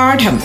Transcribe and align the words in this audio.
പാഠം. 0.00 0.40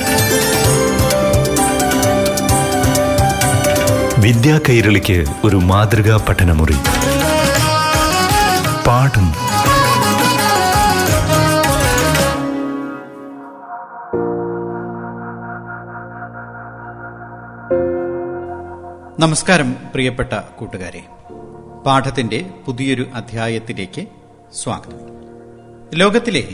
വിദ്യാ 4.22 4.60
കൈരളിക്ക് 4.70 5.26
ഒരു 5.44 5.56
മാതൃകാ 5.56 6.26
പഠനമുറി. 6.30 6.74
പാഠം. 8.88 9.28
നമസ്കാരം 19.20 19.72
പ്രിയപ്പെട്ട 19.74 20.34
കൂട്ടുകാരെ. 20.34 21.06
പാഠത്തിന്റെ 21.86 22.46
പുതിയൊരു 22.66 23.06
അധ്യായത്തിലേക്ക് 23.16 24.06
സ്വാഗതം. 24.54 25.00
ലോകത്തിലെ 25.94 26.48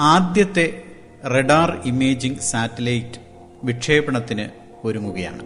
ആദ്യത്തെ 0.00 0.82
റഡാർ 1.28 1.82
ഇമേജിംഗ് 1.84 2.38
സാറ്റലൈറ്റ് 2.38 3.20
വിക്ഷേപണത്തിന് 3.64 4.48
ഒരുങ്ങുകയാണ്. 4.84 5.42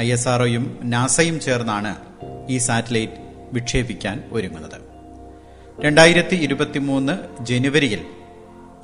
ഐ 0.00 0.12
എസ് 0.12 0.28
ആർഒയും 0.28 0.78
നാസയും 0.82 1.40
ചേർന്നാണ് 1.40 1.96
ഈ 2.48 2.58
സാറ്റലൈറ്റ് 2.58 3.12
വിക്ഷേപിക്കാൻ 3.52 4.24
ഒരുങ്ങുന്നത്. 4.32 4.80
രണ്ടായിരത്തി 5.80 6.36
ഇരുപത്തിമൂന്ന് 6.36 7.44
ജനുവരിയിൽ 7.44 8.00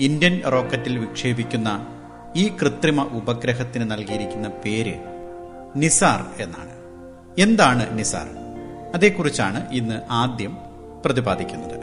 ഇന്ത്യൻ 0.01 0.43
റോക്കറ്റിൽ 0.53 0.99
വിക്ഷേപിക്കുന്ന 0.99 1.87
ഈ 2.37 2.49
കൃത്രിമ 2.49 3.03
ഉപഗ്രഹത്തിന് 3.03 3.91
നൽകിയിരിക്കുന്ന 3.91 4.49
പേര് 4.49 4.95
നിസാർ 5.77 6.43
എന്നാണ്. 6.43 6.75
എന്താണ് 7.39 7.99
നിസാർ? 7.99 8.29
അതേക്കുറിച്ചാണ് 8.95 9.71
ഇന്ന് 9.73 10.01
ആദ്യം 10.11 10.57
പ്രതിപാദിക്കുന്നത്. 11.05 11.81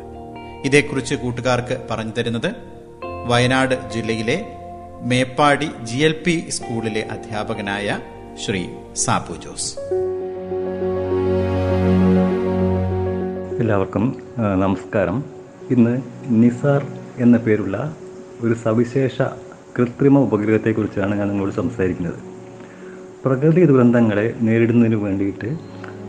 ഇതേക്കുറിച്ച് 0.65 1.15
കൂട്ടുകാർക്ക് 1.15 1.87
പറഞ്ഞു 1.91 2.11
തരുന്നത് 2.17 2.76
വയനാട് 3.29 3.75
ജില്ലയിലെ 3.93 4.35
മേപ്പാടി 5.01 5.67
ജി 5.83 5.97
എൽ 5.97 6.13
പി 6.25 6.33
സ്കൂളിലെ 6.49 7.01
അധ്യാപകനായ 7.11 7.87
ശ്രീ 8.45 8.61
സാബു 8.95 9.35
ജോസ്. 9.43 9.71
എല്ലാവർക്കും 13.59 14.05
നമസ്കാരം. 14.63 15.17
ഇന്ന് 15.71 15.93
നിസാർ 16.43 16.83
എന്ന 17.17 17.37
പേരുള്ള 17.37 17.77
ഒരു 18.41 18.53
സവിശേഷ 18.53 19.17
കൃത്രിമ 19.77 20.19
ഉപഗ്രഹത്തെക്കുറിച്ചാണ് 20.19 21.17
ഞാൻ 21.19 21.27
നിങ്ങളോട് 21.27 21.55
സംസാരിക്കുന്നത്. 21.55 22.19
പ്രകൃതി 23.25 23.65
ദുരന്തങ്ങളെ 23.65 24.33
നേരിടുന്നതിന് 24.41 24.95
വേണ്ടിയിട്ട് 24.95 25.49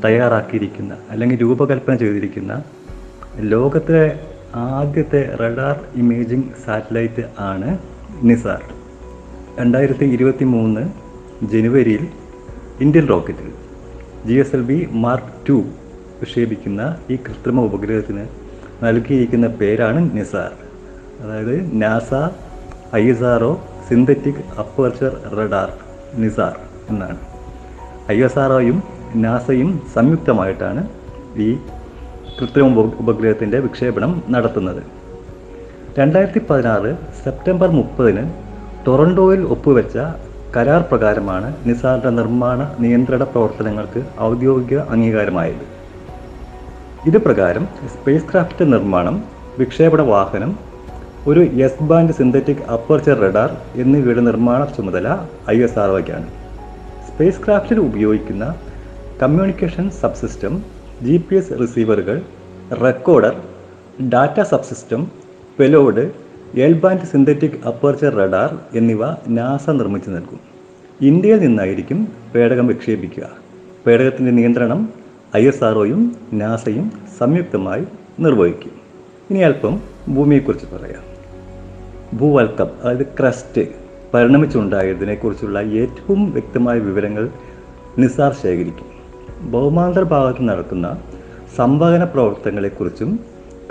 തയ്യാറാക്കിയിരിക്കുന്ന 0.05 0.95
അല്ലെങ്കിൽ 1.11 1.41
രൂപകൽപ്പന 1.41 1.95
ചെയ്തിരിക്കുന്ന 1.95 2.63
ലോകത്തിലെ 3.53 4.07
ആദ്യത്തെ 4.55 5.37
റഡാർ 5.41 5.81
ഇമേജിംഗ് 5.97 6.47
സാറ്റലൈറ്റ് 6.67 7.23
ആണ് 7.39 7.79
നിസാർ. 8.23 8.63
രണ്ടായിരത്തി 9.59 10.05
ഇരുപത്തി 10.05 10.45
മൂന്ന് 10.45 10.91
ജനുവരിയിൽ 11.47 12.09
Indian 12.81 13.09
റോക്കറ്റിൽ 13.09 13.53
G 14.27 14.33
S 14.33 14.57
L 14.57 14.63
V 14.63 14.89
mark 14.91 15.49
two 15.49 15.65
വിക്ഷേപിക്കുന്ന 16.21 16.97
ഈ 17.11 17.17
കൃത്രിമ 17.17 17.61
ഉപഗ്രഹത്തിന് 17.61 18.27
നൽകിയിരിക്കുന്ന 18.85 19.47
പേരാണ് 19.47 20.17
നിസാർ. 20.19 20.53
അതായത് 21.23 21.83
NASA 21.83 22.31
I 22.95 23.11
S 23.11 23.25
R 23.25 23.45
O 23.45 23.61
synthetic 23.89 24.59
aperture 24.59 25.39
radar 25.39 25.73
NISAR 26.15 26.57
എന്നാണ്. 26.89 27.19
ഐ 28.11 28.23
എസ് 28.23 28.39
ആർ 28.39 28.53
ഒയും 28.53 28.83
നാസയും 29.15 29.83
സംയുക്തമായിട്ടാണ് 29.95 30.89
ഈ 31.37 31.57
കൃത്രിമ 32.39 32.67
ഉപ- 32.75 32.97
ഉപഗ്രഹത്തിന്റെ 33.01 33.59
വിക്ഷേപണം 33.59 34.23
നടത്തുന്നത്. 34.29 34.83
രണ്ടായിരത്തി 35.99 36.41
പതിനാറ് 36.51 36.91
സെപ്റ്റംബർ 37.25 37.71
മുപ്പതിന് 37.71 38.25
ടൊറൻഡോയിൽ 38.87 39.47
ഒപ്പുവെച്ച 39.47 39.97
കരാർ 40.57 40.83
പ്രകാരമാണ് 40.83 41.55
നിസാറിന്റെ 41.67 42.11
നിർമ്മാണ 42.11 42.75
നിയന്ത്രണ 42.79 43.23
പ്രവർത്തനങ്ങൾക്ക് 43.25 44.01
ഔദ്യോഗിക 44.21 44.79
അംഗീകാരമായത്. 44.91 45.65
ഇത് 47.07 47.19
പ്രകാരം 47.19 47.65
സ്പേസ് 47.95 48.25
ക്രാഫ്റ്റ് 48.33 48.73
നിർമ്മാണം 48.73 49.17
വിക്ഷേപണ 49.59 50.03
വാഹനം 50.03 50.51
ഒരു 51.27 51.41
S 51.41 51.83
band 51.83 52.13
synthetic 52.13 52.63
aperture 52.71 53.19
radar 53.19 53.51
എന്നിവയുടെ 53.77 54.21
നിർമ്മാണ 54.21 54.65
ചുമതല 54.77 55.09
ഐ 55.51 55.63
എസ് 55.63 55.79
ആർ 55.79 55.91
സ്പേസ് 57.09 57.41
ക്രാഫ്റ്റിൽ 57.47 57.79
ഉപയോഗിക്കുന്ന 57.81 58.45
communication 59.23 59.91
subsystem 60.01 60.78
G 61.03 61.17
P 61.17 61.37
S 61.37 61.61
റിസീവറുകൾ 61.61 62.23
recorder 62.83 63.43
data 64.09 64.43
subsystem 64.43 65.11
payload 65.59 66.11
L 66.55 66.73
band 66.73 67.01
synthetic 67.01 67.67
aperture 67.67 68.15
radar 68.15 68.59
എന്നിവ 68.75 69.07
നാസ 69.29 69.71
നിർമ്മിച്ചു 69.71 70.11
നൽകും. 70.11 70.41
ഇന്ത്യയിൽ 71.01 71.41
നിന്നായിരിക്കും 71.41 72.09
പേടകം 72.35 72.67
വിക്ഷേപിക്കുക. 72.67 73.31
പേടകത്തിന്റെ 73.87 74.33
നിയന്ത്രണം 74.33 74.89
ഐ 75.37 75.47
എസ് 75.47 75.65
ആർഒയും 75.65 76.17
നാസയും 76.33 76.93
സംയുക്തമായി 77.19 77.87
നിർവഹിക്കും. 78.21 78.73
ഇനി 79.31 79.39
അല്പം 79.39 79.81
ഭൂമിയെക്കുറിച്ച് 80.15 80.67
പറയാം. 80.67 81.03
ഭൂവൽക്കം 82.19 82.69
അതായത് 82.83 83.07
ക്രസ്റ്റ് 83.07 83.69
പരിണമിച്ചുണ്ടായതിനെക്കുറിച്ചുള്ള 84.15 85.59
ഏറ്റവും 85.59 86.31
വ്യക്തമായ 86.31 86.79
വിവരങ്ങൾ 86.79 87.31
നിസാർ 87.99 88.35
ശേഖരിക്കും. 88.43 88.98
ഭൗമാന്തര 89.41 90.03
ഭാഗത്ത് 90.03 90.49
നടക്കുന്ന 90.49 90.99
സംവഹന 91.57 92.05
പ്രവർത്തനങ്ങളെക്കുറിച്ചും 92.05 93.21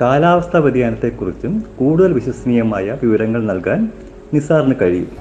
കാലാവസ്ഥാ 0.01 0.59
വ്യതിയാനത്തെക്കുറിച്ചും 0.59 1.63
കൂടുതൽ 1.79 2.13
വിശ്വസനീയമായ 2.13 2.97
വിവരങ്ങൾ 3.03 3.43
നൽകാൻ 3.43 3.91
നിസാറിന് 4.33 4.73
കഴിയും. 4.81 5.11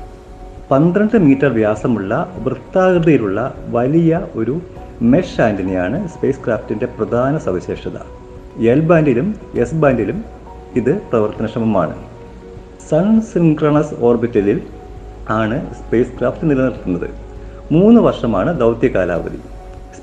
പന്ത്രണ്ട് 0.70 1.16
മീറ്റർ 1.16 1.48
വ്യാസമുള്ള 1.48 2.32
വൃത്താകൃതിയിലുള്ള 2.38 3.54
വലിയ 3.68 4.26
ഒരു 4.34 4.60
മെഷ് 5.02 5.40
ആന്റിനയാണ് 5.40 6.08
സ്പേസ് 6.08 6.44
ക്രാഫ്റ്റിന്റെ 6.44 6.86
പ്രധാന 6.86 7.38
സവിശേഷത. 7.38 7.98
എൽ 8.58 8.80
ബാൻഡിലും 8.80 9.34
എസ് 9.54 9.74
ബാൻഡിലും 9.74 10.24
ഇത് 10.76 11.00
പ്രവർത്തനക്ഷമമാണ്. 11.10 11.94
സൺ 12.90 13.20
സിൻക്രണസ് 13.20 13.94
ഓർബിറ്റലിൽ 14.00 14.62
ആണ് 15.30 15.74
സ്പേസ് 15.74 16.18
ക്രാഫ്റ്റ് 16.18 16.50
നിലനിർത്തുന്നത്. 16.50 17.10
മൂന്ന് 17.72 18.00
വർഷമാണ് 18.00 18.60
ദൗത്യ 18.60 18.88
കാലാവധി 18.88 19.38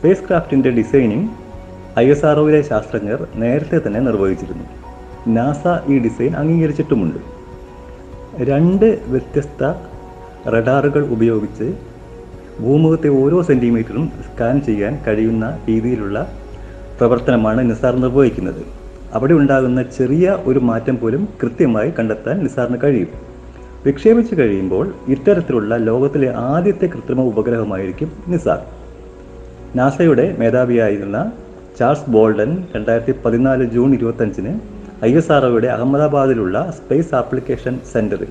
സ്പേസ് 0.03 0.28
ക്രാഫ്റ്റിന്റെ 0.28 0.69
ഡിസൈനിങ് 0.69 1.28
ഐ 2.00 2.09
എസ് 2.09 2.25
ആർ 2.25 2.62
ശാസ്ത്രജ്ഞർ 2.62 3.28
നേരത്തെ 3.36 3.81
തന്നെ 3.88 4.00
നിർവഹിച്ചിരുന്നു. 4.00 4.64
നാസ 5.28 5.91
ഈ 5.91 6.00
ഡിസൈൻ 6.00 6.36
അംഗീകരിച്ചിട്ടുമുണ്ട്. 6.36 7.16
രണ്ട് 8.38 9.00
വ്യത്യസ്ത 9.08 9.74
റഡാറുകൾ 10.50 11.08
ഉപയോഗിച്ച് 11.08 11.74
ഭൂമുഖത്തെ 12.59 13.08
ഓരോ 13.08 13.41
സെന്റിമീറ്ററും 13.41 14.08
സ്കാൻ 14.08 14.62
ചെയ്യാൻ 14.62 15.00
കഴിയുന്ന 15.08 15.59
രീതിയിലുള്ള 15.69 16.31
പ്രവർത്തനമാണ് 17.00 17.70
നിസാർ 17.70 17.96
നിർവഹിക്കുന്നത്. 17.96 18.66
അവിടെ 19.14 19.34
ഉണ്ടാകുന്ന 19.34 19.84
ചെറിയ 19.84 20.38
ഒരു 20.46 20.59
മാറ്റം 20.59 20.97
പോലും 20.97 21.28
കൃത്യമായി 21.44 21.94
കണ്ടെത്താൻ 22.00 22.44
നിസാറിന് 22.44 22.78
കഴിയും. 22.84 23.08
വിക്ഷേപിച്ചു 23.85 24.35
കഴിയുമ്പോൾ 24.35 24.94
ഇത്തരത്തിലുള്ള 25.08 25.78
ലോകത്തിലെ 25.78 26.34
ആദ്യത്തെ 26.35 26.85
കൃത്രിമ 26.85 27.22
ഉപഗ്രഹമായിരിക്കും 27.22 28.12
നിസാർ. 28.28 28.83
നാസയുടെ 29.75 30.35
മേധാവിയായിരുന്ന 30.39 31.31
ചാൾസ് 31.79 32.09
ബോൾഡൻ 32.09 32.67
രണ്ടായിരത്തി 32.75 33.13
പതിനാല് 33.25 33.63
ജൂൺ 33.63 33.94
ഇരുപത്തഞ്ചിന് 33.94 34.59
ഐ 35.06 35.16
എസ് 35.16 35.31
ആർ 35.31 35.45
അഹമ്മദാബാദിലുള്ള 35.66 36.72
സ്പേസ് 36.72 37.16
ആപ്ലിക്കേഷൻ 37.16 37.79
സെന്ററിൽ 37.91 38.28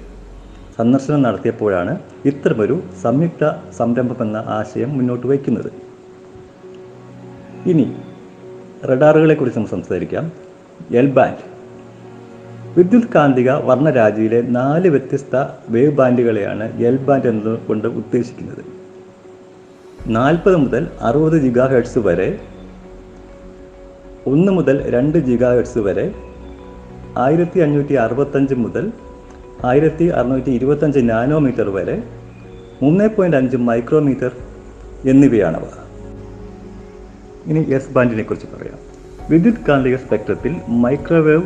സന്ദർശനം 0.78 1.22
നടത്തിയപ്പോഴാണ് 1.22 1.98
ഇത്തരമൊരു 2.25 2.82
സംയുക്ത 3.03 3.50
സംരംഭം 3.76 4.16
എന്ന 4.20 4.36
ആശയം 4.36 4.97
മുന്നോട്ട് 4.97 5.26
വയ്ക്കുന്നത്. 5.26 5.70
ഇനി 7.66 7.97
റഡാറുകളെ 8.91 9.34
കുറിച്ച് 9.34 9.59
നമുക്ക് 9.59 9.74
സംസാരിക്കാം. 9.74 10.32
L 10.94 11.10
band. 11.10 11.42
വിദ്യുത് 12.76 13.09
കാന്തിക 13.14 13.50
വർണരാജിയിലെ 13.50 14.42
നാല് 14.42 14.88
വ്യത്യസ്ത 14.88 15.36
വേവ് 15.68 15.92
ബാൻഡുകളെയാണ് 15.92 16.83
എൽ 16.83 16.97
ബാൻഡ് 16.97 17.28
എന്നതുകൊണ്ട് 17.28 17.88
ഉദ്ദേശിക്കുന്നത്. 17.88 18.82
നാൽപ്പത് 20.07 20.57
മുതൽ 20.57 20.89
അറുപത് 21.01 21.33
ജിഗാ 21.33 21.66
ഹെഡ്സ് 21.66 21.99
വരെ 21.99 22.41
ഒന്ന് 24.27 24.53
മുതൽ 24.53 24.91
രണ്ട് 24.91 25.19
ജിഗാ 25.19 25.54
ഹെഡ്സ് 25.54 25.78
വരെ 25.78 26.15
ആയിരത്തി 27.19 27.60
അഞ്ഞൂറ്റി 27.60 27.95
അറുപത്തഞ്ച് 27.95 28.54
മുതൽ 28.54 28.93
ആയിരത്തി 29.65 30.04
അറുന്നൂറ്റി 30.04 30.51
ഇരുപത്തഞ്ച് 30.51 30.99
നാനോമീറ്റർ 31.10 31.69
വരെ 31.69 32.03
മൂന്ന് 32.83 33.09
പോയിന്റ് 33.09 33.37
അഞ്ച് 33.37 33.57
മൈക്രോമീറ്റർ 33.57 34.33
എന്നിവയാണവ. 35.04 35.65
ഇനി 37.47 37.66
എസ് 37.69 37.91
ബാൻഡിനെ 37.91 38.22
കുറിച്ച് 38.22 38.47
പറയാം. 38.57 38.78
വിദ്യുത് 39.31 39.66
കാന്തിക 39.69 39.97
സ്പെക്ട്രത്തിൽ 39.97 40.57
മൈക്രോവേവ് 40.69 41.43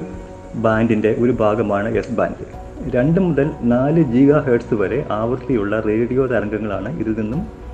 ബാൻഡിന്റെ 0.54 1.16
ഒരു 1.18 1.32
ഭാഗമാണ് 1.32 1.96
എസ് 1.96 2.12
ബാൻഡ്. 2.12 2.46
രണ്ട് 2.94 3.20
മുതൽ 3.20 3.50
നാല് 3.62 4.02
ജിഗാ 4.04 4.40
ഹെർട്സ് 4.40 4.74
വരെ 4.74 5.06
ആവൃത്തിയുള്ള 5.10 5.80
റേഡിയോ 5.80 6.26
തരംഗങ്ങളാണ് 6.26 7.00
ഇതിൽ 7.00 7.20
നിന്നും 7.20 7.65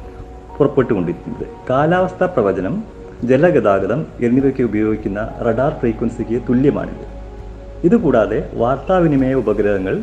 പുറപ്പെട്ടുകൊണ്ടിരിക്കുന്നത്. 0.58 1.46
കാലാവസ്ഥാ 1.70 2.26
പ്രവചനം 2.26 2.84
ജലഗതാഗതം 3.24 4.06
എന്നിവയ്ക്ക് 4.20 4.62
ഉപയോഗിക്കുന്ന 4.62 5.34
റഡാർ 5.46 5.72
ഫ്രീക്വൻസിക്ക് 5.80 6.42
തുല്യമാണിത്. 6.48 7.04
ഇതുകൂടാതെ 7.84 8.50
വാർത്താവിനിമയ 8.54 9.34
ഉപഗ്രഹങ്ങൾ 9.34 9.94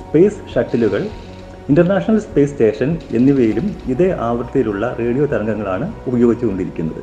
സ്പേസ് 0.00 0.54
ഷട്ടിലുകൾ 0.54 1.02
ഇന്റർനാഷണൽ 1.68 2.18
സ്പേസ് 2.18 2.52
സ്റ്റേഷൻ 2.52 2.98
എന്നിവയിലും 3.10 3.76
ഇതേ 3.86 4.10
ആവൃത്തിയിലുള്ള 4.10 4.96
റേഡിയോ 4.98 5.26
തരംഗങ്ങളാണ് 5.26 5.92
ഉപയോഗിച്ചുകൊണ്ടിരിക്കുന്നത്. 6.06 7.02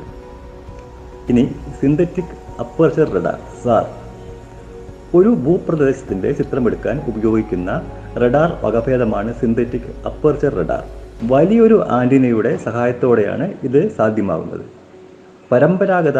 ഇനി 1.30 1.56
സിന്തറ്റിക് 1.82 2.36
അപ്പർച്ചർ 2.60 3.10
റഡാർ 3.10 3.38
സാർ. 3.64 3.86
ഒരു 5.16 5.30
ഭൂപ്രദേശത്തിന്റെ 5.30 6.32
ചിത്രമെടുക്കാൻ 6.32 7.02
ഉപയോഗിക്കുന്ന 7.08 7.82
റഡാർ 8.18 8.58
വകഭേദമാണ് 8.64 9.34
സിന്തറ്റിക് 9.34 9.90
അപ്പർച്ചർ 10.06 10.54
റഡാർ. 10.54 11.01
വലിയൊരു 11.30 11.86
ആന്റിനയുടെ 11.88 12.58
സഹായത്തോടെയാണ് 12.58 13.54
ഇത് 13.64 13.96
സാധ്യമാകുന്നത് 13.98 14.64
പരമ്പരാഗത 15.52 16.20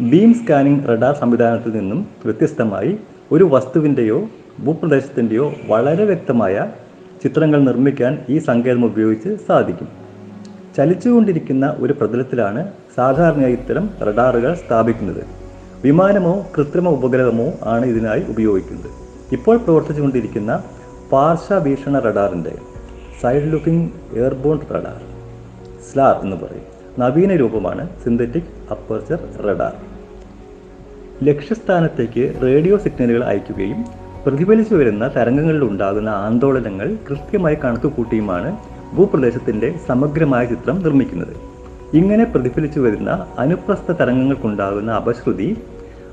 ബീം 0.00 0.34
സ്കാനിംഗ് 0.34 0.88
റഡാർ 0.88 1.14
സംവിധാനത്തിൽ 1.14 1.72
നിന്നും 1.78 2.06
വ്യത്യസ്തമായി 2.24 2.98
ഒരു 3.32 3.44
വസ്തുവിന്റെയോ 3.44 4.28
ഭൂപ്രദേശത്തിന്റെയോ 4.64 5.52
വളരെ 5.66 6.04
വ്യക്തമായ 6.04 6.68
ചിത്രങ്ങൾ 7.22 7.60
നിർമ്മിക്കാൻ 7.60 8.18
ഈ 8.28 8.38
സങ്കേതം 8.38 8.84
ഉപയോഗിച്ച് 8.84 9.30
സാധിക്കും. 9.48 9.88
ചലിച്ചുകൊണ്ടിരിക്കുന്ന 10.76 11.76
ഒരു 11.78 11.92
പ്രതലത്തിലാണ് 11.92 12.72
സാധാരണയായി 12.96 13.52
ഇത്തരം 13.52 13.90
റഡാറുകൾ 14.08 14.54
സ്ഥാപിക്കുന്നത്. 14.54 15.22
വിമാനമോ 15.84 16.46
കൃത്രിമ 16.56 16.88
ഉപഗ്രഹമോ 16.88 17.52
ആണ് 17.64 17.86
ഇതിനായി 17.86 18.22
ഉപയോഗിക്കുന്നത്. 18.28 18.90
ഇപ്പോൾ 19.32 19.56
പ്രവർത്തിച്ചുകൊണ്ടിരിക്കുന്ന 19.56 20.62
പാർശ്വവീക്ഷണ 21.12 21.98
റഡാറിന്റെ 21.98 22.67
side 23.22 23.46
looking 23.52 23.86
airborne 24.18 24.58
radar 24.74 24.98
SLAR 25.86 26.14
എന്ന് 26.24 26.36
പറയും. 26.36 26.66
നവീന 26.98 27.32
രൂപമാണ് 27.36 27.88
സിന്തറ്റിക് 28.04 28.50
അപ്പർച്ചർ 28.70 29.18
റഡാർ. 29.46 29.72
ലക്ഷ്യസ്ഥാനത്തേക്ക് 31.28 32.24
റേഡിയോ 32.42 32.76
സിഗ്നലുകൾ 32.76 33.24
അയക്കുകയും 33.24 33.80
പ്രതിഫലിച്ചു 34.26 34.74
വരുന്ന 34.74 35.08
തരംഗങ്ങളിൽ 35.16 35.64
ഉണ്ടാകുന്ന 35.64 36.08
ആന്തോളനങ്ങൾ 36.08 36.96
കൃത്യമായി 37.08 37.54
കണക്കുകൂട്ടിയുമാണ് 37.64 38.56
ഭൂപ്രദേശത്തിന്റെ 38.96 39.74
സമഗ്രമായ 39.88 40.46
ചിത്രം 40.46 40.78
നിർമ്മിക്കുന്നത്. 40.78 41.34
ഇങ്ങനെ 41.94 42.24
പ്രതിഫലിച്ചു 42.24 42.80
വരുന്ന 42.80 43.26
അനുപ്രസ്ഥ 43.38 43.92
തരംഗങ്ങൾക്കുണ്ടാകുന്ന 43.92 44.92
അപശ്രുതി 44.92 45.56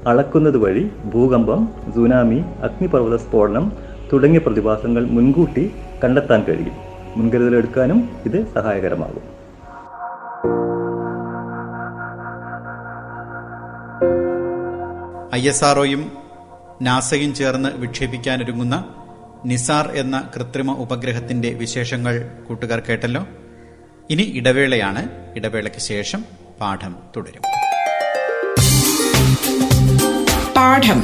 അളക്കുന്നത് 0.08 0.58
വഴി 0.58 0.92
ഭൂകമ്പം 1.14 1.62
സുനാമി 1.96 2.42
അഗ്നിപർവത 2.62 3.16
സ്ഫോടനം 3.16 3.72
തുടങ്ങിയ 4.14 4.40
പ്രതിഭാസങ്ങൾ 4.40 5.06
മുൻകൂട്ടി 5.06 5.72
കണ്ടെത്താൻ 6.04 6.44
കഴിയും. 6.50 6.85
മുൻകരുതലെടുക്കാനും 7.16 8.22
ഇത് 8.26 8.54
സഹായകരമാകും. 8.54 9.36
ഐ 15.36 15.48
എസ് 15.48 15.64
ആർഒയും 15.64 16.12
നാസയും 16.82 17.34
ചേർന്ന് 17.34 17.70
വിക്ഷേപിക്കാനൊരുങ്ങുന്ന 17.76 18.86
നിസാർ 19.46 19.92
എന്ന 19.96 20.30
കൃത്രിമ 20.36 20.72
ഉപഗ്രഹത്തിന്റെ 20.72 21.54
വിശേഷങ്ങൾ 21.54 22.30
കൂട്ടുകാർ 22.48 22.80
കേട്ടല്ലോ. 22.80 23.28
ഇനി 24.10 24.32
ഇടവേളയാണ്. 24.36 25.10
ഇടവേളയ്ക്ക് 25.36 25.80
ശേഷം 25.80 26.26
പാഠം 26.62 26.96
തുടരും. 27.18 27.42
പാഠം. 30.58 31.04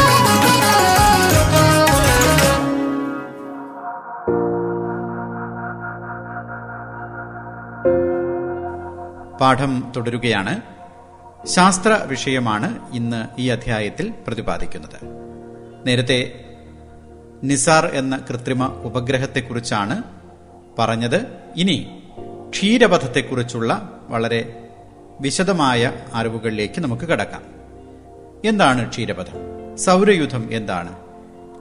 പാഠം 9.41 9.93
തുടരുകയാണ്. 9.95 10.61
ശാസ്ത്ര 11.45 11.99
വിഷയമാണ് 12.05 12.93
ഇന്ന് 12.93 13.41
ഈ 13.41 13.49
അധ്യായത്തിൽ 13.49 14.13
പ്രതിപാദിക്കുന്നത്. 14.27 14.99
നേരത്തെ 15.85 16.45
നിസാർ 17.43 17.85
എന്ന 17.85 18.25
കൃത്രിമ 18.29 18.65
ഉപഗ്രഹത്തെക്കുറിച്ചാണ് 18.65 20.03
പറഞ്ഞത്. 20.79 21.27
ഇനി 21.55 22.03
ക്ഷീരപഥത്തെക്കുറിച്ചുള്ള 22.49 23.99
വളരെ 24.07 24.69
വിശദമായ 25.21 25.93
അറിവുകളിലേക്ക് 26.13 26.81
നമുക്ക് 26.81 27.05
കടക്കാം. 27.05 27.43
എന്താണ് 28.45 28.89
ക്ഷീരപഥം? 28.89 29.37
സൗരയുധം 29.77 30.49
എന്താണ്? 30.51 30.95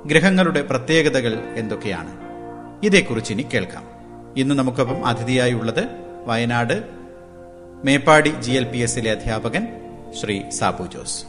ഗ്രഹങ്ങളുടെ 0.07 0.63
പ്രത്യേകതകൾ 0.63 1.39
എന്തൊക്കെയാണ്? 1.57 2.13
ഇതേക്കുറിച്ച് 2.83 3.33
ഇനി 3.33 3.43
കേൾക്കാം. 3.43 3.85
ഇന്ന് 4.37 4.55
നമുക്കൊപ്പം 4.55 5.07
അതിഥിയായുള്ളത് 5.07 5.85
Wayanad 6.27 7.00
Meppadi 7.85 8.29
G 8.29 8.53
L 8.53 8.65
P 8.65 8.79
എസിലെ 8.79 9.11
അധ്യാപകൻ 9.11 9.69
ശ്രീ 10.21 10.41
സാബു 10.49 10.83
ജോസ്. 10.83 11.25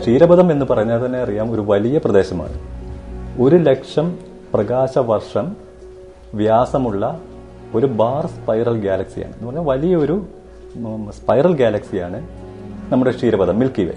ക്ഷീരപഥം 0.00 0.52
എന്ന് 0.52 0.66
പറഞ്ഞാൽ 0.70 1.06
തന്നെ 1.06 1.18
അറിയാം 1.18 1.52
ഒരു 1.52 1.60
വലിയ 1.60 1.98
പ്രദേശമാണ്. 1.98 2.58
ഒരു 3.40 3.56
ലക്ഷം 3.56 4.18
പ്രകാശ 4.54 4.98
വർഷം 4.98 5.56
വ്യാസമുള്ള 6.34 7.20
ഒരു 7.74 7.86
ബാർ 7.86 8.26
സ്പൈറൽ 8.26 8.80
ഗാലക്സിയാണ്. 8.80 9.32
എന്ന് 9.32 9.46
പറഞ്ഞാൽ 9.46 9.64
വലിയൊരു 9.64 10.26
സ്പൈറൽ 11.10 11.56
ഗാലക്സിയാണ് 11.56 12.28
നമ്മുടെ 12.92 13.10
ക്ഷീരപഥം 13.10 13.58
മിൽക്കി 13.58 13.82
വേ. 13.82 13.94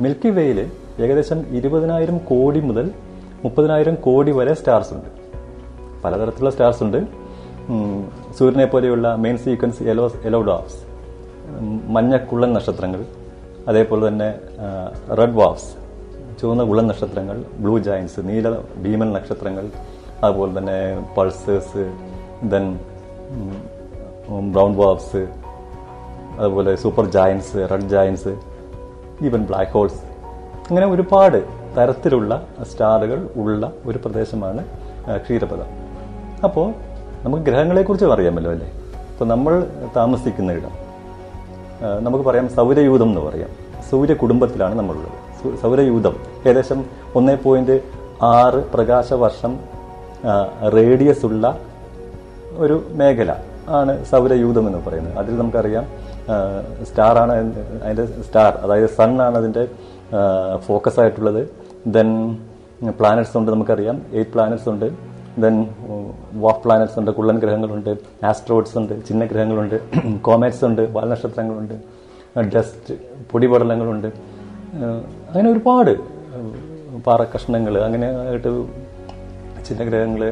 മിൽക്കി 0.00 0.28
വേയിൽ 0.28 0.70
ഏകദേശം 1.00 1.56
ഇരുപതിനായിരം 1.56 2.18
കോടി 2.18 2.60
മുതൽ 2.60 2.90
മുപ്പതിനായിരം 3.44 3.94
കോടി 3.94 4.30
വരെ 4.30 4.54
സ്റ്റാർസ് 4.54 4.92
ഉണ്ട്. 4.92 5.08
പലതരത്തിലുള്ള 6.02 6.50
സ്റ്റാർസ് 6.50 6.82
ഉണ്ട്. 6.82 7.27
സൂര്യനെ 8.38 8.64
പോലെയുള്ള 8.64 9.14
main 9.14 9.38
sequence 9.38 9.82
yellow 9.82 10.12
yellow 10.24 10.40
dwarfs 10.42 10.78
മഞ്ഞ 11.88 12.16
കുള്ളൻ 12.16 12.52
നക്ഷത്രങ്ങൾ 12.52 13.04
അതേപോലെ 13.66 14.08
തന്നെ 14.08 14.34
റെഡ് 15.14 15.32
വാഫ്സ് 15.32 15.70
ചുവന്ന 16.40 16.64
കുള്ളൻ 16.64 16.86
നക്ഷത്രങ്ങൾ 16.86 17.36
ബ്ലൂ 17.58 17.78
ജയൻസ് 17.78 18.20
നീല 18.20 18.48
ഭീമൻ 18.82 19.12
നക്ഷത്രങ്ങൾ 19.12 19.64
അതുപോലെ 20.24 20.58
തന്നെ 20.58 20.78
പൾസേഴ്സ് 21.16 21.84
ദെൻ 22.44 22.78
ബ്രൗൺ 24.52 24.74
വാഫ്സ് 24.74 25.26
അതുപോലെ 26.38 26.76
super 26.76 27.06
giants 27.10 27.70
red 27.70 27.88
giants 27.88 28.32
even 29.22 29.44
black 29.44 29.72
holes 29.72 30.02
അങ്ങനെ 30.70 30.86
ഒരുപാട് 30.86 31.38
തരത്തിലുള്ള 31.78 32.32
സ്റ്റാറുകൾ 32.62 33.28
ഉള്ള 33.36 33.72
ഒരു 33.86 33.98
പ്രദേശമാണ് 33.98 34.62
ക്ഷീരപഥം. 35.24 35.68
അപ്പോൾ 36.44 36.74
നമുക്ക് 37.24 37.44
ഗ്രഹങ്ങളെക്കുറിച്ച് 37.44 38.06
അറിയാമല്ലോ 38.14 38.50
അല്ലേ? 38.50 38.68
ഇപ്പോൾ 39.12 39.26
നമ്മൾ 39.32 39.54
താമസിക്കുന്ന 39.96 40.52
ഇടം 40.52 40.74
നമുക്ക് 42.04 42.24
പറയാം 42.24 42.46
സൗരയൂഥം 42.48 43.08
എന്ന് 43.12 43.20
പറയാം. 43.20 43.50
സൂര്യ 43.90 44.14
കുടുംബത്തിലാണ് 44.14 44.74
നമ്മളുള്ളത് 44.78 45.16
സൗരയൂഥം 45.62 46.14
ഏകദേശം 46.46 46.84
ഒന്നേ 47.14 47.34
പോയിന്റ് 47.44 47.76
ആറ് 48.22 48.60
പ്രകാശ 48.72 49.12
വർഷം 49.22 49.52
റേഡിയസ് 50.74 51.24
ഉള്ള 51.26 51.44
ഒരു 52.64 52.76
മേഖല 53.00 53.30
ആണ് 53.78 53.92
സൗരയൂഥം 54.04 54.64
എന്ന് 54.68 54.80
പറയുന്നത്. 54.86 55.16
അതിൽ 55.18 55.34
നമുക്കറിയാം 55.38 55.84
സ്റ്റാർ 56.88 57.14
ആണ് 57.18 57.32
അതിന്റെ 57.84 58.06
സ്റ്റാർ 58.22 58.52
അതായത് 58.64 58.88
സൺ 58.98 59.12
ആണ് 59.26 59.36
അതിന്റെ 59.38 59.64
ഫോക്കസ് 60.66 61.00
ആയിട്ടുള്ളത്. 61.00 61.42
ദെൻ 61.86 62.10
പ്ലാനറ്റ്സ് 63.00 63.36
ഉണ്ട് 63.38 63.50
നമുക്കറിയാം 63.50 63.96
എയ്റ്റ് 64.12 64.32
പ്ലാനറ്റ്സ് 64.32 64.68
ഉണ്ട്. 64.68 64.88
ദെൻ 65.42 65.56
വാഫ് 66.44 66.60
പ്ലാനറ്റ്സ് 66.64 66.98
ഉണ്ട് 67.00 67.10
കുള്ളൻ 67.10 67.38
ഗ്രഹങ്ങളുണ്ട് 67.38 67.90
ആസ്ട്രോയിഡ്സ് 68.30 68.76
ഉണ്ട് 68.78 68.94
ചിഹ്ന 69.06 69.24
ഗ്രഹങ്ങളുണ്ട് 69.32 69.76
കോമേറ്റ്സ് 70.28 70.64
ഉണ്ട് 70.64 70.82
വാൽനക്ഷത്രങ്ങളുണ്ട് 70.96 71.74
ഡസ്റ്റ് 72.54 72.94
പൊടിപടലങ്ങളുണ്ട്. 73.30 74.08
അങ്ങനെ 75.28 75.48
ഒരുപാട് 75.52 75.92
പാറക്കഷ്ണങ്ങൾ 77.06 77.74
അങ്ങനെ 77.88 78.08
ആയിട്ട് 78.20 78.50
ചിഹ്നഗ്രഹങ്ങൾ 79.66 80.22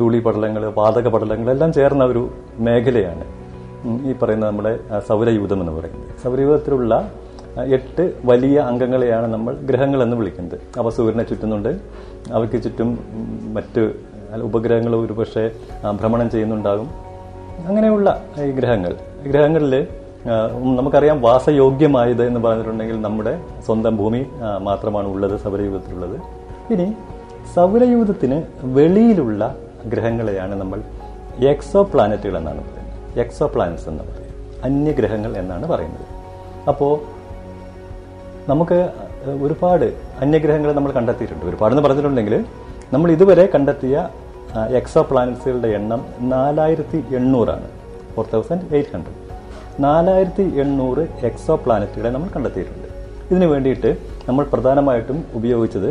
ഗ്രഹങ്ങൾ 0.00 0.64
വാതക 0.78 1.08
പടലങ്ങൾ 1.14 1.48
എല്ലാം 1.50 1.70
ചേർന്ന 1.72 2.04
ഒരു 2.04 2.22
മേഖലയാണ്. 2.66 3.24
ഈ 4.08 4.12
പറയുന്ന 4.22 4.44
നമ്മുടെ 4.46 4.72
സൗരയൂഥം 5.08 5.60
എന്ന് 5.62 5.72
പറയുന്നത്. 5.72 6.08
സൗരയൂഥത്തിലുള്ള 6.22 6.94
എട്ട് 7.76 8.04
വലിയ 8.24 8.56
അംഗങ്ങളെയാണ് 8.70 9.26
നമ്മൾ 9.34 9.54
ഗ്രഹങ്ങൾ 9.70 10.00
എന്ന് 10.02 10.16
വിളിക്കുന്നത്. 10.16 10.58
അവ 10.80 10.88
സൂര്യനെ 10.96 11.24
ചുറ്റുന്നുണ്ട്. 11.30 11.72
അവയ്ക്ക് 12.36 12.58
ചുറ്റും 12.64 12.90
മറ്റ് 13.56 13.82
ഉപഗ്രഹങ്ങൾ 14.42 14.96
ഒരുപക്ഷെ 14.96 15.50
ഭ്രമണം 16.00 16.30
ചെയ്യുന്നുണ്ടാകും. 16.30 16.88
അങ്ങനെയുള്ള 17.66 18.22
ഈ 18.42 18.50
ഗ്രഹങ്ങൾ. 18.50 18.96
ഗ്രഹങ്ങളിൽ 19.26 19.86
നമുക്കറിയാം 20.76 21.20
വാസയോഗ്യമായത് 21.20 22.26
എന്ന് 22.26 22.40
പറഞ്ഞിട്ടുണ്ടെങ്കിൽ 22.40 23.00
നമ്മുടെ 23.00 23.40
സ്വന്തം 23.66 23.96
ഭൂമി 23.96 24.26
മാത്രമാണ് 24.58 25.08
ഉള്ളത് 25.08 25.40
സൗരയൂഥത്തിലുള്ളത്. 25.40 26.16
ഇനി 26.72 26.92
സൗരയൂഥത്തിന് 27.54 28.42
വെളിയിലുള്ള 28.62 29.56
ഗ്രഹങ്ങളെയാണ് 29.86 30.54
നമ്മൾ 30.54 30.82
എക്സോ 31.48 31.82
പ്ലാനറ്റുകൾ 31.82 32.36
എന്നാണ് 32.38 32.60
പറയുന്നത്. 32.60 33.18
എക്സോ 33.18 33.46
പ്ലാനറ്റ്സ് 33.46 33.88
എന്ന് 33.88 34.04
പറയുന്നത്. 34.04 34.32
അന്യഗ്രഹങ്ങൾ 34.64 35.36
എന്നാണ് 35.36 35.66
പറയുന്നത്. 35.68 36.06
അപ്പോൾ 36.68 36.94
നമുക്ക് 38.48 38.78
ഒരുപാട് 39.42 39.84
അന്യഗ്രഹങ്ങൾ 40.20 40.72
നമ്മൾ 40.72 40.92
കണ്ടെത്തിയിട്ടുണ്ട്. 40.92 41.44
ഒരുപാടെന്ന് 41.46 41.82
പറഞ്ഞിട്ടുണ്ടെങ്കിൽ 41.82 42.44
നമ്മൾ 42.94 43.08
ഇതുവരെ 43.14 43.44
കണ്ടെത്തിയ 43.52 43.96
എക്സോ 44.78 45.02
പ്ലാനറ്റ്സുകളുടെ 45.10 45.68
എണ്ണം 45.78 46.00
നാലായിരത്തി 46.32 46.98
എണ്ണൂറാണ് 47.18 47.68
ഫോർ 48.14 48.26
തൗസൻഡ് 48.32 48.66
എയ്റ്റ് 48.76 48.92
ഹൺഡ്രഡ് 48.94 49.20
നാലായിരത്തി 49.84 50.44
എണ്ണൂറ് 50.62 51.04
എക്സോ 51.28 51.54
പ്ലാനറ്റുകളെ 51.64 52.10
നമ്മൾ 52.16 52.28
കണ്ടെത്തിയിട്ടുണ്ട്. 52.34 52.88
ഇതിനു 53.30 53.46
വേണ്ടിയിട്ട് 53.52 53.90
നമ്മൾ 54.28 54.44
പ്രധാനമായിട്ടും 54.52 55.18
ഉപയോഗിച്ചത് 55.38 55.88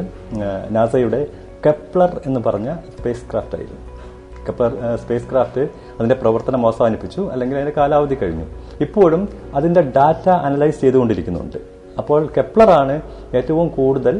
നാസയുടെ 0.77 1.21
കെപ്ലർ 1.65 2.13
എന്ന് 2.27 2.39
പറഞ്ഞ 2.47 2.69
സ്പേസ് 2.95 3.25
ക്രാഫ്റ്റ് 3.31 3.57
ആയിരുന്നു. 3.57 3.81
കെപ്ലർ 4.47 4.71
സ്പേസ് 5.03 5.27
ക്രാഫ്റ്റ് 5.33 5.63
അതിന്റെ 5.97 6.17
പ്രവർത്തനം 6.23 6.61
അവസാനിപ്പിച്ചു 6.67 7.21
അല്ലെങ്കിൽ 7.33 7.57
അതിന്റെ 7.59 7.75
കാലാവധി 7.81 8.15
കഴിഞ്ഞു. 8.23 8.47
ഇപ്പോഴും 8.85 9.21
അതിന്റെ 9.59 9.81
ഡാറ്റ 9.97 10.27
അനലൈസ് 10.47 10.79
ചെയ്തുകൊണ്ടിരിക്കുന്നുണ്ട്. 10.83 11.59
അപ്പോൾ 12.01 12.21
കെപ്ലറാണ് 12.37 12.95
ഏറ്റവും 13.39 13.67
കൂടുതൽ 13.77 14.15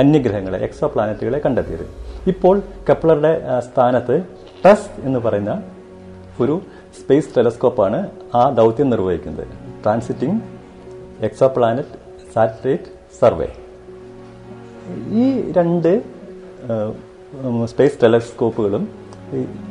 അന്യഗ്രഹങ്ങളെ 0.00 0.58
എക്സോ 0.66 0.86
പ്ലാനറ്റുകളെ 0.86 1.38
കണ്ടെത്തിയത്. 1.44 1.86
ഇപ്പോൾ 2.26 2.56
കെപ്ലറുടെ 2.88 3.32
സ്ഥാനത്ത് 3.66 4.16
ടസ് 4.64 4.90
എന്ന് 5.06 5.18
പറയുന്ന 5.18 5.54
ഒരു 6.40 6.54
സ്പേസ് 7.00 7.30
ടെലസ്കോപ്പാണ് 7.36 7.98
ആ 8.34 8.42
ദൗത്യം 8.50 8.88
നിർവഹിക്കുന്നത്. 8.90 9.46
ട്രാൻസിറ്റിംഗ് 9.84 10.40
എക്സോ 11.24 11.48
പ്ലാനറ്റ് 11.56 11.96
സാറ്റലൈറ്റ് 12.34 12.90
സർവേ 13.20 13.48
ഈ 15.22 15.24
രണ്ട് 15.56 15.92
സ്പേസ് 17.72 17.98
ടെലസ്കോപ്പുകളും 18.02 18.84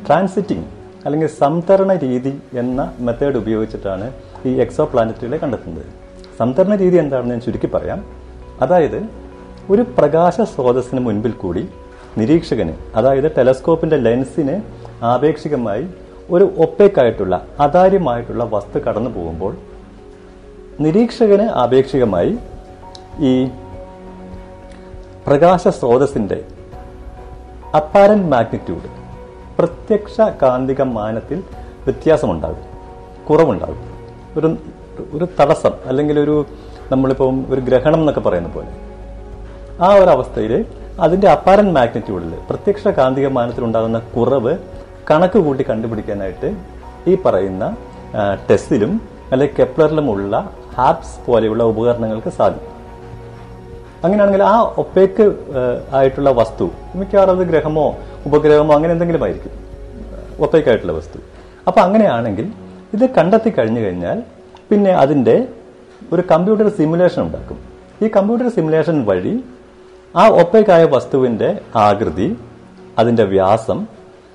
ട്രാൻസിറ്റിംഗ് 0.06 0.66
അല്ലെങ്കിൽ 1.04 1.28
സംതരണ 1.40 1.90
രീതി 1.96 2.32
എന്ന 2.54 2.80
മെത്തേഡ് 2.98 3.36
ഉപയോഗിച്ചിട്ടാണ് 3.36 4.06
ഈ 4.46 4.52
എക്സോ 4.64 4.84
പ്ലാനറ്റുകളെ 4.92 5.36
കണ്ടെത്തുന്നത്. 5.36 5.86
സംതരണ 6.38 6.74
രീതി 6.76 6.96
എന്താണെന്ന് 6.96 7.34
ഞാൻ 7.34 7.40
ചുരുക്കി 7.40 7.68
പറയാം. 7.74 8.00
അതായത് 8.60 9.00
ഒരു 9.70 9.82
പ്രകാശ 9.98 10.40
സ്രോതസ്സിന് 10.40 11.00
മുൻപിൽ 11.00 11.32
കൂടി 11.32 11.68
നിരീക്ഷകന് 12.18 12.74
അതായത് 12.96 13.36
ടെലസ്കോപ്പിന്റെ 13.36 13.96
ലെൻസിന് 13.96 14.56
ആപേക്ഷികമായി 15.02 15.84
ഒരു 16.30 16.44
ഒപ്പേക്കായിട്ടുള്ള 16.58 17.34
അതാര്യമായിട്ടുള്ള 17.60 18.44
വസ്തു 18.44 18.78
കടന്നു 18.78 19.10
പോകുമ്പോൾ 19.10 19.52
നിരീക്ഷകന് 20.80 21.46
ആപേക്ഷികമായി 21.62 22.32
ഈ 23.20 23.32
പ്രകാശ 25.26 25.68
സ്രോതസ്സിന്റെ 25.68 26.38
അപ്പാരന്റ് 27.74 28.28
മാഗ്നിറ്റ്യൂഡ് 28.28 28.88
പ്രത്യക്ഷ 29.58 30.20
കാന്തിക 30.42 30.82
മാനത്തിൽ 30.82 31.38
വ്യത്യാസമുണ്ടാകും 31.86 32.66
കുറവുണ്ടാകും. 33.28 33.80
ഒരു 34.36 34.48
ഒരു 35.16 35.26
തടസ്സം 35.40 35.74
അല്ലെങ്കിൽ 35.86 36.16
ഒരു 36.20 36.36
നമ്മളിപ്പം 36.92 37.36
ഒരു 37.52 37.60
ഗ്രഹണം 37.60 38.00
എന്നൊക്കെ 38.00 38.20
പറയുന്ന 38.20 38.48
പോലെ. 38.48 38.70
ആ 39.86 39.88
ഒരു 40.00 40.10
അവസ്ഥയിൽ 40.14 40.52
അതിന്റെ 41.04 41.28
അപ്പാരൻ 41.34 41.68
മാഗ്നറ്റ്യൂഡിൽ 41.76 42.32
പ്രത്യക്ഷ 42.48 42.88
കാന്തിക 42.96 43.26
മാനത്തിലുണ്ടാകുന്ന 43.36 43.98
കുറവ് 44.14 44.52
കണക്ക് 45.10 45.38
കൂട്ടി 45.44 45.62
കണ്ടുപിടിക്കാനായിട്ട് 45.68 46.48
ഈ 47.10 47.14
പറയുന്ന 47.24 47.64
ടെസ്റ്റിലും 48.48 48.92
അല്ലെങ്കിൽ 49.32 49.56
കെപ്ലറിലുമുള്ള 49.58 50.34
ഹാപ്സ് 50.76 51.16
പോലെയുള്ള 51.26 51.62
ഉപകരണങ്ങൾക്ക് 51.72 52.30
സാധിക്കും. 52.38 52.74
അങ്ങനെയാണെങ്കിൽ 54.04 54.42
ആ 54.42 54.54
ഒപ്പേക്ക് 54.82 55.24
ആയിട്ടുള്ള 55.98 56.30
വസ്തു 56.40 56.66
മിക്കവാറും 57.00 57.32
അത് 57.36 57.44
ഗ്രഹമോ 57.50 57.86
ഉപഗ്രഹമോ 58.26 58.72
അങ്ങനെ 58.76 58.92
എന്തെങ്കിലും 58.92 59.24
ആയിരിക്കും. 59.24 59.52
ഒപ്പേക്കായിട്ടുള്ള 60.44 60.94
വസ്തു. 60.98 61.18
അപ്പോൾ 61.68 61.80
അങ്ങനെയാണെങ്കിൽ 61.86 62.46
ഇത് 62.96 63.04
കണ്ടെത്തി 63.16 63.50
കഴിഞ്ഞു 63.58 63.80
കഴിഞ്ഞാൽ 63.80 64.18
പിന്നെ 64.70 64.92
അതിന്റെ 65.02 65.36
ഒരു 66.12 66.22
കമ്പ്യൂട്ടർ 66.30 66.68
സിമുലേഷൻ 66.78 67.20
ഉണ്ടാക്കും. 67.26 67.58
ഈ 68.02 68.08
കമ്പ്യൂട്ടർ 68.16 68.48
സിമുലേഷൻ 68.56 68.96
വഴി 69.10 69.34
ആ 70.16 70.28
ഒപ്പേക്കായ 70.28 70.84
വസ്തുവിന്റെ 70.84 71.58
ആകൃതി 71.76 72.38
അതിന്റെ 72.98 73.24
വ്യാസം 73.24 73.86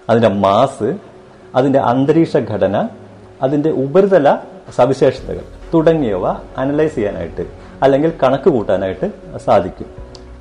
അതിന്റെ 0.10 0.27
മാസ് 0.27 0.98
അതിന്റെ 1.55 1.79
അന്തരീക്ഷ 1.79 2.38
ഘടന 2.38 2.89
അതിന്റെ 3.41 3.72
ഉപരിതല 3.72 4.38
സവിശേഷതകൾ 4.75 5.41
തുടങ്ങിയവ 5.74 6.27
അനലൈസ് 6.58 6.96
ചെയ്യാനായിട്ട് 6.96 7.48
അല്ലെങ്കിൽ 7.82 8.12
കണക്ക് 8.24 8.50
കൂട്ടാനായിട്ട് 8.50 9.12
സാധിക്കും. 9.38 9.86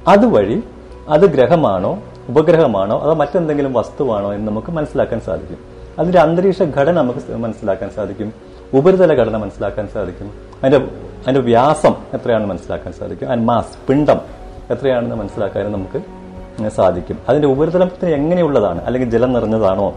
അതുവഴി 0.08 0.62
അത് 1.08 1.20
ഗ്രഹമാണോ 1.20 2.02
ഉപഗ്രഹമാണോ 2.28 2.98
അതോ 2.98 3.14
മറ്റെന്തെങ്കിലും 3.14 3.72
വസ്തുവാണോ 3.72 4.32
എന്ന് 4.32 4.48
നമുക്ക് 4.48 4.72
മനസ്സിലാക്കാൻ 4.72 5.20
സാധിക്കും. 5.20 5.58
അതിന്റെ 5.98 6.18
അന്തരീക്ഷ 6.18 6.62
ഘടന 6.62 6.92
നമുക്ക് 6.92 7.36
മനസ്സിലാക്കാൻ 7.36 7.90
സാധിക്കും. 7.90 8.32
ഉപരിതല 8.74 9.14
ഘടന 9.14 9.36
മനസ്സിലാക്കാൻ 9.36 9.88
സാധിക്കും. 9.88 10.32
അതിന്റെ 10.64 10.78
അതിന്റെ 11.22 11.40
വ്യാസം 11.40 11.94
എത്രയാണെന്ന് 12.14 12.54
മനസ്സിലാക്കാൻ 12.54 12.92
സാധിക്കും. 12.92 13.32
ആൻഡ് 13.32 13.42
മാസ് 13.42 13.86
പിണ്ഡം. 13.88 14.43
എത്രയാണെന്ന് 14.70 15.16
മനസ്സിലാക്കാനും 15.16 15.72
നമുക്ക് 15.72 16.00
സാധിക്കും. 16.70 17.18
അതിന്റെ 17.28 17.48
ഉപരിതലത്തിന് 17.48 18.10
എങ്ങനെയുള്ളതാണ്? 18.10 18.82
അല്ലെങ്കിൽ 18.84 19.10
ജലം 19.10 19.32
നിറഞ്ഞതാണോ? 19.32 19.94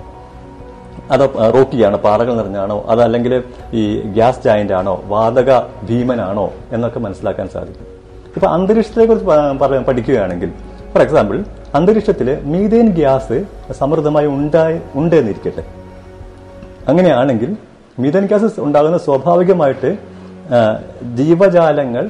അതോ 1.11 1.25
റോക്കിയാണോ? 1.55 1.97
പാറകൾ 1.97 2.33
നിറഞ്ഞാണോ 2.33 2.85
അതല്ലെങ്കിൽ 2.87 3.43
ഈ 3.73 4.01
ഗ്യാസ് 4.01 4.43
ജായന്റ് 4.43 4.73
ആണോ? 4.73 5.01
വാതക 5.05 5.59
ഭീമനാണോ? 5.59 6.53
എന്നൊക്കെ 6.71 6.99
മനസ്സിലാക്കാൻ 6.99 7.47
സാധിക്കും. 7.47 7.87
ഇപ്പൊ 8.35 8.47
അന്തരീക്ഷത്തെ 8.47 9.05
കുറിച്ച് 9.05 9.85
പഠിക്കുകയാണെങ്കിൽ 9.87 10.49
ഫോർ 10.93 11.01
എക്സാമ്പിൾ 11.01 11.45
അന്തരീക്ഷത്തിൽ 11.75 12.43
മീതേൻ 12.43 12.89
ഗ്യാസ് 12.89 13.45
സമൃദ്ധമായി 13.71 14.27
ഉണ്ടായി 14.27 14.81
ഉണ്ട് 14.95 15.15
എന്നിരിക്കട്ടെ 15.15 15.63
അങ്ങനെയാണെങ്കിൽ 16.87 17.57
മീതേൻ 17.99 18.25
ഗ്യാസ് 18.25 18.59
ഉണ്ടാകുന്ന 18.59 18.97
സ്വാഭാവികമായിട്ട് 18.97 19.97
ജീവജാലങ്ങൾ 21.15 22.09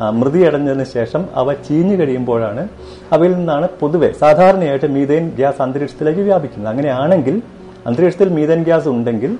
മൃതിയടഞ്ഞതിന് 0.00 0.84
ശേഷം 0.84 1.28
അവ 1.40 1.52
ചീഞ്ഞു 1.66 1.96
കഴിയുമ്പോഴാണ് 1.96 2.68
അവയിൽ 3.12 3.32
നിന്നാണ് 3.36 3.66
പൊതുവെ 3.80 4.12
സാധാരണയായിട്ട് 4.22 4.86
മീതേൻ 4.96 5.24
ഗ്യാസ് 5.38 5.62
അന്തരീക്ഷത്തിലേക്ക് 5.62 6.20
വ്യാപിക്കുന്നത്. 6.20 6.70
അങ്ങനെയാണെങ്കിൽ 6.72 7.42
അന്തരീക്ഷത്തിൽ 7.86 8.28
മീതേൻ 8.28 8.62
ഗ്യാസ് 8.62 8.88
ഉണ്ടെങ്കിൽ 8.88 9.38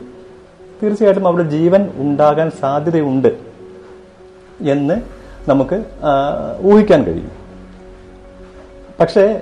തീർച്ചയായിട്ടും 0.83 1.27
അവിടെ 1.29 1.43
ജീവൻ 1.57 1.83
ഉണ്ടാകാൻ 2.05 2.51
സാധ്യതയുണ്ട് 2.61 3.31
എന്ന് 4.75 4.97
നമുക്ക് 5.49 5.77
ഊഹിക്കാൻ 6.71 7.01
കഴിയും. 7.07 7.33
പക്ഷേ 9.01 9.41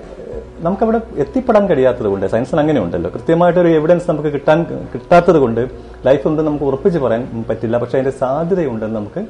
നമുക്കവിടെ 0.64 1.00
എത്തിപ്പെടാൻ 1.23 1.64
കഴിയാത്തത് 1.69 2.07
കൊണ്ട് 2.07 2.26
സയൻസിന് 2.33 2.61
അങ്ങനെ 2.61 2.81
ഉണ്ടല്ലോ 2.81 3.11
കൃത്യമായിട്ടൊരു 3.14 3.69
എവിഡൻസ് 3.69 4.11
നമുക്ക് 4.11 4.28
കിട്ടാൻ 4.33 4.59
കിട്ടാത്തത് 4.92 5.38
കൊണ്ട് 5.45 5.61
ലൈഫ് 6.07 6.25
ഉണ്ടെന്ന് 6.28 6.49
നമുക്ക് 6.50 6.64
ഉറപ്പിച്ച് 6.64 6.99
പറയാൻ 6.99 7.45
പറ്റില്ല 7.49 7.78
പക്ഷെ 7.78 7.97
അതിന്റെ 7.99 8.14
സാധ്യതയുണ്ടെന്ന് 8.19 8.97
നമുക്ക് 8.97 9.23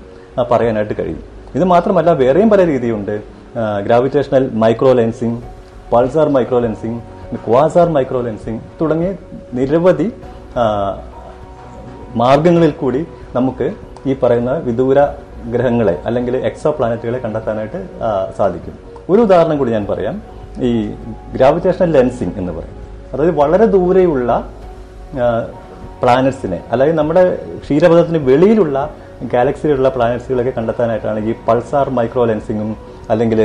പറയാനായിട്ട് 0.51 0.95
കഴിയും. 0.99 1.23
ഇത് 1.55 1.65
മാത്രമല്ല 1.65 2.11
വേറെയും 2.13 2.51
പല 2.51 2.67
രീതിയുണ്ട്. 2.67 3.15
Gravitational 3.85 4.51
microlensing 4.93 5.41
pulsar 5.93 6.29
microlensing 6.59 7.01
quasar 7.49 7.89
microlensing 8.21 8.61
തുടങ്ങിയ 8.81 9.11
നിരവധി 9.53 10.13
മാർഗങ്ങളിൽ 12.15 12.71
കൂടി 12.71 13.07
നമുക്ക് 13.37 13.67
ഈ 14.07 14.15
പറയുന്ന 14.23 14.53
വിദൂര 14.53 15.05
ഗ്രഹങ്ങളെ 15.53 16.03
അല്ലെങ്കിൽ 16.07 16.37
എക്സോ 16.37 16.71
പ്ലാനറ്റുകളെ 16.71 17.19
കണ്ടെത്താനായിട്ട് 17.19 17.81
സാധിക്കും. 18.39 18.75
ഒരു 19.11 19.21
ഉദാഹരണം 19.21 19.59
കൂടി 19.59 19.71
ഞാൻ 19.71 19.87
പറയാം. 19.91 20.23
ഈ 20.63 20.71
ഗ്രാവിറ്റേഷണൽ 21.35 21.91
ലെൻസിങ് 21.91 22.33
എന്ന് 22.37 22.53
പറയും. 22.53 22.77
അതായത് 23.13 23.35
വളരെ 23.37 23.67
ദൂരെയുള്ള 23.67 24.31
പ്ലാനറ്റ്സിനെ 26.03 26.61
അല്ലെങ്കിൽ 26.73 26.97
നമ്മുടെ 26.97 27.23
ക്ഷീരപഥത്തിന് 27.65 28.19
വെളിയിലുള്ള 28.19 28.95
ഗാലക്സിയിലുള്ള 29.33 29.89
പ്ലാനറ്റ്സുകളൊക്കെ 29.89 30.53
കണ്ടെത്താനായിട്ടാണ് 30.57 31.21
ഈ 31.31 31.35
പൾസാർ 31.49 31.89
മൈക്രോ 31.99 32.25
ലെൻസിങ്ങും 32.25 32.77
അല്ലെങ്കിൽ 33.11 33.41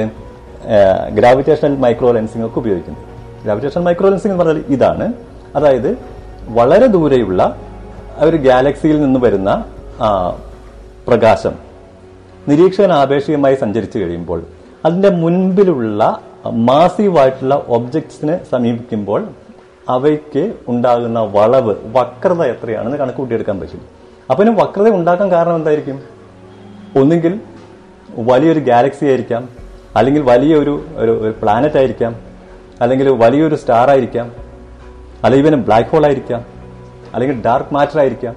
ഗ്രാവിറ്റേഷണൽ 1.14 1.76
മൈക്രോ 1.76 2.12
ലെൻസിങ് 2.12 2.46
ഒക്കെ 2.46 2.60
ഉപയോഗിക്കുന്നത്. 2.60 3.04
ഗ്രാവിറ്റേഷണൽ 3.44 3.84
മൈക്രോ 3.84 4.10
ലെൻസിങ് 4.10 4.34
എന്ന് 4.34 4.44
പറഞ്ഞാൽ 4.44 4.64
ഇതാണ്. 4.70 5.14
അതായത് 5.56 5.98
വളരെ 6.50 6.88
ദൂരെയുള്ള 6.88 7.42
ഒരു 8.20 8.38
ഗാലക്സിയിൽ 8.38 9.02
നിന്ന് 9.02 9.20
വരുന്ന 9.20 9.50
പ്രകാശം 11.08 11.54
നിരീക്ഷകൻ 12.50 12.92
ആപേക്ഷികമായി 12.94 13.56
സഞ്ചരിച്ചു 13.56 13.98
കഴിയുമ്പോൾ 14.00 14.40
അതിന്റെ 14.86 15.10
മുൻപിലുള്ള 15.10 16.20
മാസീവായിട്ടുള്ള 16.46 17.56
ഒബ്ജക്ട്സിനെ 17.68 18.40
സമീപിക്കുമ്പോൾ 18.52 19.28
അവയ്ക്ക് 19.90 20.54
ഉണ്ടാകുന്ന 20.68 21.20
വളവ് 21.20 21.76
വക്രത 21.96 22.42
എത്രയാണെന്ന് 22.44 22.98
കണക്കുകൂട്ടിയെടുക്കാൻ 22.98 23.60
പറ്റും. 23.60 23.82
അപ്പൊ 24.32 24.44
വക്രത 24.62 24.88
ഉണ്ടാക്കാൻ 25.00 25.28
കാരണം 25.32 25.56
എന്തായിരിക്കും? 25.60 25.98
ഒന്നുകിൽ 27.02 27.34
വലിയൊരു 28.30 28.62
ഗാലക്സി 28.70 29.06
ആയിരിക്കാം 29.12 29.44
അല്ലെങ്കിൽ 29.98 30.22
വലിയൊരു 30.32 30.74
ഒരു 31.02 31.14
ഒരു 31.24 31.34
പ്ലാനറ്റ് 31.42 31.78
ആയിരിക്കാം 31.82 32.14
അല്ലെങ്കിൽ 32.84 33.08
വലിയൊരു 33.24 33.56
സ്റ്റാർ 33.62 33.90
ആയിരിക്കാം 33.94 34.28
അല്ലെങ്കിൽ 35.24 35.46
ഇവന് 35.46 35.60
ബ്ലാക്ക് 35.68 35.90
ഹോൾ 35.94 36.06
ആയിരിക്കാം 36.10 36.42
അല്ലെങ്കിൽ 37.14 37.38
ഡാർക്ക് 37.46 37.74
മാറ്റർ 37.76 38.00
ആയിരിക്കാം. 38.04 38.34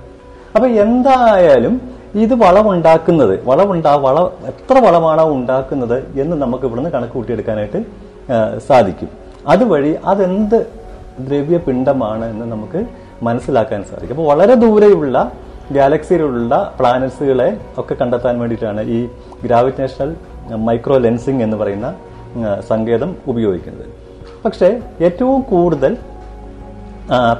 അപ്പൊ 0.55 0.67
എന്തായാലും 0.85 1.75
ഇത് 2.25 2.35
വളമുണ്ടാക്കുന്നത് 2.45 3.35
വളമുണ്ടാ 3.51 3.93
വള 4.07 4.19
എത്ര 4.53 4.77
വളമാണോ 4.87 5.25
ഉണ്ടാക്കുന്നത് 5.35 5.99
എന്ന് 6.23 6.37
നമുക്ക് 6.43 6.65
ഇവിടുന്ന് 6.69 6.91
കണക്ക് 6.97 7.13
കൂട്ടിയെടുക്കാനായിട്ട് 7.13 7.81
സാധിക്കും. 8.69 9.11
അതുവഴി 9.53 9.93
അതെന്ത് 10.13 10.59
ദ്രവ്യപിണ്ഡമാണ് 11.27 12.27
എന്ന് 12.33 12.47
നമുക്ക് 12.55 12.81
മനസ്സിലാക്കാൻ 13.29 13.81
സാധിക്കും. 13.91 14.15
അപ്പോൾ 14.17 14.29
വളരെ 14.33 14.55
ദൂരെയുള്ള 14.65 15.17
ഗാലക്സിയിലുള്ള 15.77 16.55
പ്ലാനറ്റ്സുകളെ 16.79 17.49
ഒക്കെ 17.81 17.95
കണ്ടെത്താൻ 18.01 18.35
വേണ്ടിയിട്ടാണ് 18.43 18.83
ഈ 18.97 19.01
ഗ്രാവിറ്റേഷണൽ 19.45 20.11
മൈക്രോ 20.69 20.97
ലെൻസിങ് 21.07 21.43
എന്ന് 21.47 21.57
പറയുന്ന 21.63 21.89
സങ്കേതം 22.71 23.11
ഉപയോഗിക്കുന്നത്. 23.33 23.87
പക്ഷേ 24.45 24.69
ഏറ്റവും 25.07 25.41
കൂടുതൽ 25.53 25.93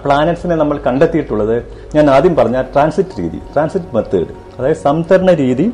പ്ലാനറ്റ്സിനെ 0.05 0.57
നമ്മൾ 0.61 0.77
കണ്ടെത്തിയിട്ടുള്ളത് 0.87 1.57
ഞാൻ 1.95 2.07
ആദ്യം 2.15 2.35
പറഞ്ഞ 2.39 2.59
ട്രാൻസിറ്റ് 2.75 3.15
രീതി 3.21 3.41
ട്രാൻസിറ്റ് 3.55 3.95
മെത്തേഡ് 3.97 4.33
അതായത് 4.59 4.81
സംതരണ 4.87 5.31
രീതി 5.43 5.67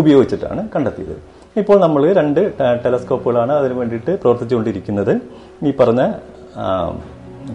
ഉപയോഗിച്ചിട്ടാണ് 0.00 0.62
കണ്ടെത്തിയത്. 0.74 1.14
ഇപ്പോൾ 1.60 1.76
നമ്മൾ 1.84 2.02
രണ്ട് 2.18 2.40
ടെലസ്കോപ്പുകളാണ് 2.84 3.52
അതിന് 3.60 3.74
വേണ്ടിയിട്ട് 3.80 4.12
പ്രവർത്തിച്ചുകൊണ്ടിരിക്കുന്നത്. 4.22 5.14
ഈ 5.68 5.72
പറഞ്ഞ 5.80 6.02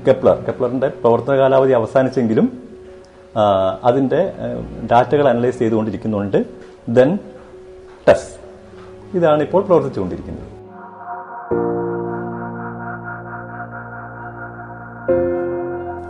കെപ്ലർ 0.07 0.37
കെപ്ലറിന്റെ 0.47 0.89
പ്രവർത്തന 1.03 1.35
കാലാവധി 1.41 1.73
അവസാനിച്ചെങ്കിലും 1.79 2.47
ആ, 3.37 3.77
അതിന്റെ 3.83 4.33
ഡാറ്റകൾ 4.91 5.27
അനലൈസ് 5.27 5.59
ചെയ്തുകൊണ്ടിരിക്കുന്നുണ്ട്. 5.59 6.45
ദെൻ 6.89 7.19
ടെസ്. 8.07 8.39
ഇതാണ് 9.17 9.43
ഇപ്പോൾ 9.43 9.63
പ്രവർത്തിച്ചുകൊണ്ടിരിക്കുന്നത്. 9.63 10.59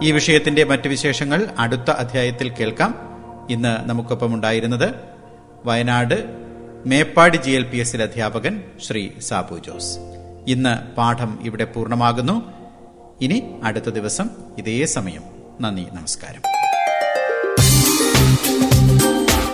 ഈ 0.04 0.12
വിഷയത്തിന്റെ 0.12 0.64
മറ്റ് 0.64 0.88
വിശേഷങ്ങൾ 0.88 1.48
അടുത്ത 1.60 1.92
അധ്യായത്തിൽ 1.92 2.50
കേൾക്കാം. 2.50 2.96
ഇന്ന് 3.50 3.90
നമുക്കൊപ്പം 3.90 4.34
ഉണ്ടായിരുന്നത് 4.34 4.96
Wayanad 5.66 6.26
Meppadi 6.86 7.38
G 7.38 7.52
L 7.52 7.64
P 7.64 7.78
എസിലെ 7.78 8.04
അധ്യാപകൻ 8.04 8.62
ശ്രീ 8.82 9.10
സാബു 9.20 9.56
ജോസ്. 9.56 9.98
ഇന്ന് 10.48 10.96
പാഠം 10.96 11.40
ഇവിടെ 11.42 11.66
പൂർണമാകുന്നു. 11.66 12.42
ഇനി 13.22 13.60
അടുത്ത 13.64 13.90
ദിവസം 13.90 14.30
ഇതേ 14.58 14.86
സമയം. 14.86 15.22
നന്ദി 15.62 15.88
നമസ്കാരം. 15.94 16.49